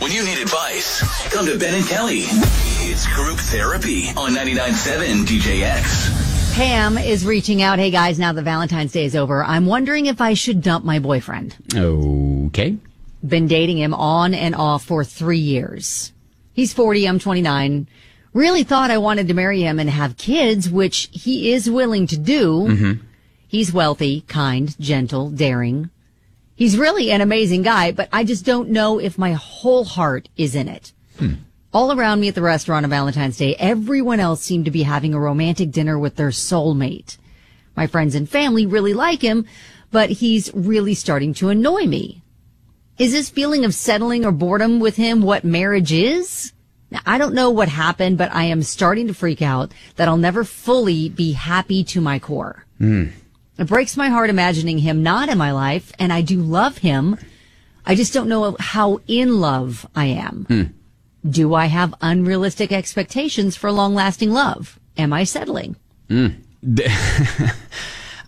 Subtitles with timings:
[0.00, 1.00] When you need advice,
[1.30, 2.22] come to Ben and Kelly.
[2.86, 6.54] It's group therapy on 99.7 DJX.
[6.54, 7.78] Pam is reaching out.
[7.78, 10.98] Hey guys, now that Valentine's Day is over, I'm wondering if I should dump my
[10.98, 11.56] boyfriend.
[11.74, 12.76] Okay.
[13.26, 16.12] Been dating him on and off for three years.
[16.52, 17.86] He's 40, I'm 29.
[18.32, 22.18] Really thought I wanted to marry him and have kids, which he is willing to
[22.18, 22.66] do.
[22.68, 23.06] Mm-hmm.
[23.46, 25.90] He's wealthy, kind, gentle, daring.
[26.56, 30.54] He's really an amazing guy, but I just don't know if my whole heart is
[30.54, 30.92] in it.
[31.18, 31.34] Hmm.
[31.72, 35.12] All around me at the restaurant on Valentine's Day, everyone else seemed to be having
[35.12, 37.16] a romantic dinner with their soulmate.
[37.76, 39.46] My friends and family really like him,
[39.90, 42.22] but he's really starting to annoy me.
[42.96, 46.52] Is this feeling of settling or boredom with him what marriage is?
[46.92, 50.16] Now, I don't know what happened, but I am starting to freak out that I'll
[50.16, 52.64] never fully be happy to my core.
[52.78, 53.06] Hmm.
[53.58, 57.16] It breaks my heart imagining him not in my life, and I do love him.
[57.86, 60.44] I just don't know how in love I am.
[60.48, 60.62] Hmm.
[61.28, 64.78] Do I have unrealistic expectations for long lasting love?
[64.96, 65.76] Am I settling?
[66.08, 66.28] Hmm.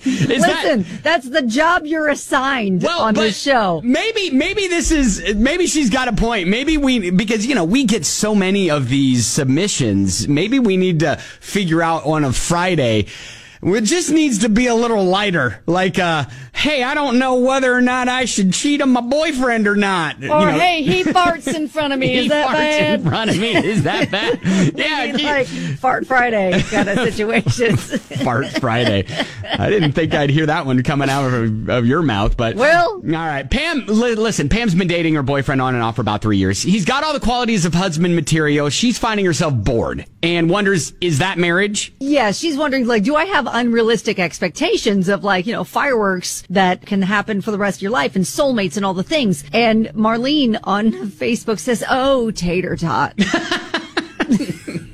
[0.06, 3.80] Is Listen, that's the job you're assigned well, on this show.
[3.82, 6.48] Maybe, maybe this is, maybe she's got a point.
[6.48, 10.28] Maybe we, because, you know, we get so many of these submissions.
[10.28, 13.06] Maybe we need to figure out on a Friday.
[13.66, 15.62] It just needs to be a little lighter.
[15.66, 19.66] Like, uh, hey, I don't know whether or not I should cheat on my boyfriend
[19.66, 20.16] or not.
[20.18, 22.14] Or You know, hey, he farts in front of me.
[22.14, 23.00] Is that farts bad?
[23.00, 23.56] in front of me.
[23.56, 24.40] Is that bad?
[24.76, 25.46] yeah, keep- like
[25.78, 27.96] fart Friday kind of situations.
[28.24, 29.06] Fart Friday.
[29.58, 32.94] I didn't think I'd hear that one coming out of, of your mouth, but Well-
[32.94, 33.50] all right.
[33.50, 34.48] Pam, li- listen.
[34.48, 36.62] Pam's been dating her boyfriend on and off for about three years.
[36.62, 38.68] He's got all the qualities of husband material.
[38.68, 41.92] She's finding herself bored and wonders, is that marriage?
[42.00, 46.86] yeah, she's wondering like, do I have unrealistic expectations of like, you know, fireworks that
[46.86, 49.44] can happen for the rest of your life and soulmates and all the things?
[49.52, 53.14] And Marlene on Facebook says, "Oh, tater tot."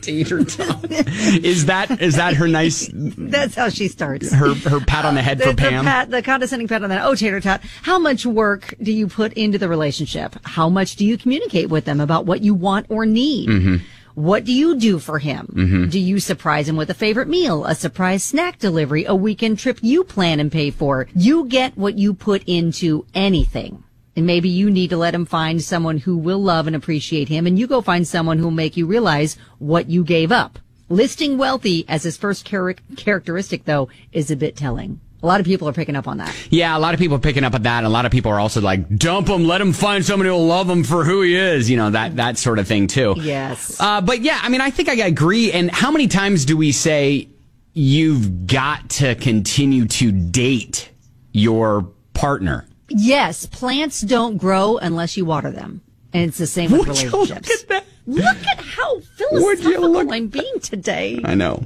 [0.00, 0.84] Tater tot.
[0.90, 4.32] is that is that her nice That's how she starts.
[4.32, 5.84] her her pat on the head the, for the Pam?
[5.84, 7.04] pat, the condescending pat on that.
[7.04, 7.60] Oh, tater tot.
[7.82, 10.36] How much work do you put into the relationship?
[10.44, 13.48] How much do you communicate with them about what you want or need?
[13.50, 13.76] Mm-hmm.
[14.14, 15.52] What do you do for him?
[15.52, 15.88] Mm-hmm.
[15.88, 19.78] Do you surprise him with a favorite meal, a surprise snack delivery, a weekend trip
[19.82, 21.06] you plan and pay for?
[21.14, 23.84] You get what you put into anything.
[24.16, 27.46] And maybe you need to let him find someone who will love and appreciate him,
[27.46, 30.58] and you go find someone who will make you realize what you gave up.
[30.88, 35.00] Listing wealthy as his first char- characteristic, though, is a bit telling.
[35.22, 36.34] A lot of people are picking up on that.
[36.50, 37.78] Yeah, a lot of people are picking up at that.
[37.78, 40.46] And a lot of people are also like, dump him, let him find somebody who'll
[40.46, 41.68] love him for who he is.
[41.68, 43.14] You know, that, that sort of thing too.
[43.18, 43.78] Yes.
[43.78, 45.52] Uh, but yeah, I mean, I think I agree.
[45.52, 47.28] And how many times do we say
[47.74, 50.90] you've got to continue to date
[51.32, 51.82] your
[52.14, 52.66] partner?
[52.88, 55.82] Yes, plants don't grow unless you water them.
[56.12, 57.64] And it's the same with Would relationships.
[58.06, 58.44] Look at that?
[58.50, 61.20] Look at how philosophical I'm being today.
[61.24, 61.64] I know.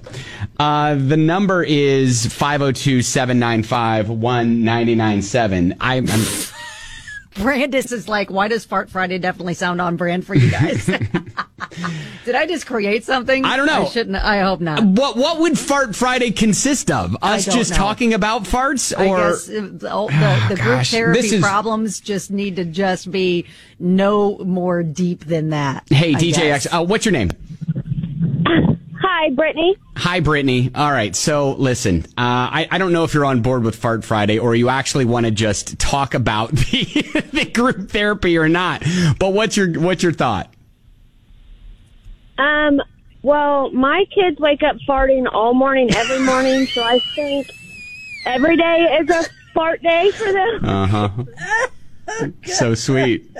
[0.58, 5.76] Uh, the number is 502 795 1997.
[5.80, 6.06] I'm.
[7.34, 10.88] Brandis is like, why does Fart Friday definitely sound on brand for you guys?
[12.24, 13.44] Did I just create something?
[13.44, 13.82] I don't know.
[13.82, 14.16] I shouldn't.
[14.16, 14.82] I hope not.
[14.82, 17.16] What what would Fart Friday consist of?
[17.22, 17.76] Us just know.
[17.76, 21.42] talking about farts, I or guess uh, the, oh, the, the group therapy this is-
[21.42, 23.46] problems just need to just be
[23.78, 25.84] no more deep than that.
[25.90, 27.30] hey I DJX, uh, what's your name?
[29.06, 29.76] Hi, Brittany.
[29.96, 30.70] Hi, Brittany.
[30.74, 31.14] All right.
[31.14, 34.54] So, listen, uh, I, I don't know if you're on board with Fart Friday or
[34.54, 38.82] you actually want to just talk about the, the group therapy or not.
[39.18, 40.53] But what's your what's your thought?
[42.38, 42.80] Um,
[43.22, 47.50] well, my kids wake up farting all morning, every morning, so I think
[48.26, 50.64] every day is a fart day for them.
[50.64, 51.10] Uh huh.
[52.44, 53.30] so sweet,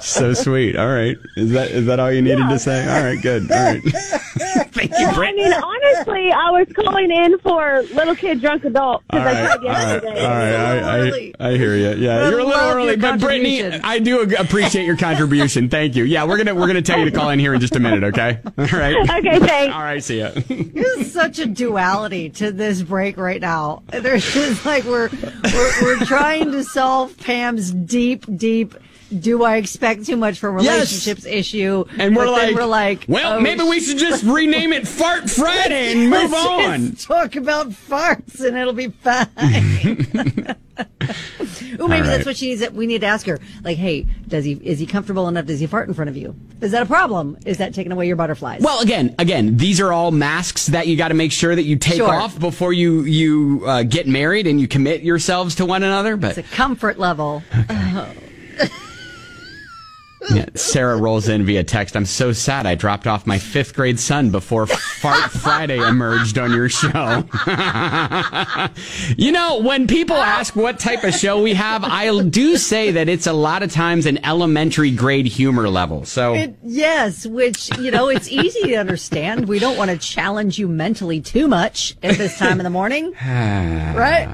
[0.00, 0.76] so sweet.
[0.76, 1.16] All right.
[1.36, 2.82] Is that is that all you needed to say?
[2.86, 3.20] All right.
[3.22, 3.50] Good.
[3.50, 3.82] All right.
[4.76, 9.18] Thank you, I mean, honestly, I was calling in for little kid, drunk adult All
[9.18, 10.24] because I right, tried all right, yesterday.
[10.24, 10.82] all right.
[10.82, 11.34] I, early.
[11.40, 11.94] I, I hear you.
[12.04, 13.62] Yeah, I you're a little love early, your but Brittany.
[13.64, 15.68] I do appreciate your contribution.
[15.76, 16.04] Thank you.
[16.04, 18.04] Yeah, we're gonna we're gonna tell you to call in here in just a minute.
[18.04, 18.38] Okay.
[18.58, 18.96] All right.
[19.16, 19.74] Okay, thanks.
[19.74, 20.02] All right.
[20.04, 20.30] See ya.
[20.34, 23.82] There's such a duality to this break right now.
[23.88, 28.74] There's just like we're we're, we're trying to solve Pam's deep, deep.
[29.20, 30.74] Do I expect too much from Yes.
[30.74, 31.84] relationships issue?
[31.98, 35.92] And we're like, we're like, well, oh, maybe we should just rename it Fart Friday
[35.92, 36.90] and move on.
[36.92, 39.28] just talk about farts and it'll be fine.
[41.78, 42.02] oh, maybe right.
[42.02, 42.68] that's what she needs.
[42.70, 43.38] We need to ask her.
[43.62, 45.46] Like, hey, does he is he comfortable enough?
[45.46, 46.34] Does he fart in front of you?
[46.60, 47.38] Is that a problem?
[47.46, 48.60] Is that taking away your butterflies?
[48.62, 51.76] Well, again, again, these are all masks that you got to make sure that you
[51.76, 52.12] take Sure.
[52.12, 56.16] off before you you uh, get married and you commit yourselves to one another.
[56.16, 57.42] But it's a comfort level.
[60.30, 61.96] Yeah, Sarah rolls in via text.
[61.96, 66.52] I'm so sad I dropped off my fifth grade son before Fart Friday emerged on
[66.52, 67.24] your show.
[69.16, 73.08] you know, when people ask what type of show we have, I do say that
[73.08, 76.04] it's a lot of times an elementary grade humor level.
[76.04, 79.46] So, It, yes, which you know, it's easy to understand.
[79.48, 83.12] We don't want to challenge you mentally too much at this time in the morning,
[83.24, 84.28] right?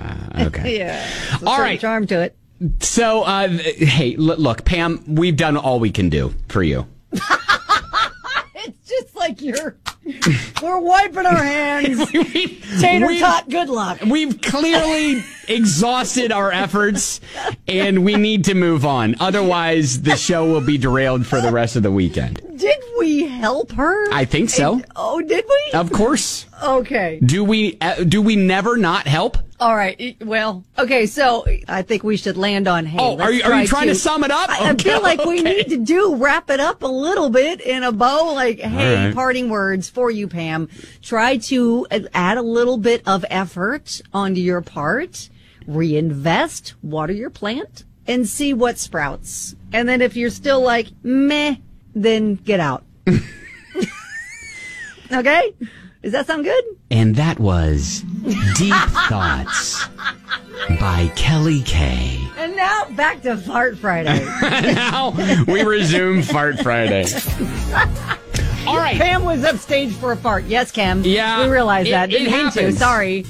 [0.47, 0.79] okay.
[0.83, 1.09] yeah.
[1.47, 1.81] All right.
[1.81, 2.37] charm to it.
[2.81, 6.87] So, uh, hey, look, Pam, we've done all we can do for you.
[8.65, 9.77] It's just like you're.
[10.63, 12.09] We're wiping our hands.
[12.81, 13.49] Tater We've- tot.
[13.49, 14.03] Good luck.
[14.07, 17.21] We've clearly exhausted our efforts
[17.67, 19.17] and we need to move on.
[19.19, 22.41] Otherwise, the show will be derailed for the rest of the weekend.
[22.57, 24.13] Did we help her?
[24.13, 24.75] I think so.
[24.75, 25.73] And- oh, did we?
[25.77, 26.47] Of course.
[26.63, 27.19] okay.
[27.25, 29.39] Do we uh, do we never not help?
[29.63, 30.17] All right.
[30.21, 31.07] Well, okay.
[31.07, 32.85] So I think we should land on.
[32.85, 34.49] Hey, Oh, are you are you trying to sum it up?
[34.51, 35.55] I, I Okay, feel like we okay.
[35.59, 38.33] need to do wrap it up a little bit in a bow.
[38.35, 39.15] Like, hey, right.
[39.15, 40.69] parting words for you, Pam.
[41.01, 45.29] Try to uh, add a little bit of effort onto your part.
[45.69, 49.55] Reinvest, water your plant, and see what sprouts.
[49.73, 51.55] And then if you're still like meh,
[51.95, 52.83] then get out.
[55.13, 55.55] okay.
[56.03, 56.65] Does that sound good?
[56.91, 58.75] And that was Deep
[59.09, 59.89] Thoughts
[60.81, 62.21] by Kelly Kay.
[62.37, 64.25] And now back to Fart Friday.
[64.75, 65.11] now
[65.47, 67.05] we resume Fart Friday.
[68.67, 68.97] All right.
[68.97, 70.45] Pam was upstage for a fart.
[70.45, 71.03] Yes, Cam.
[71.05, 72.11] Yeah, We realize that.
[72.13, 72.73] it Didn't mean to.
[72.73, 73.27] Sorry.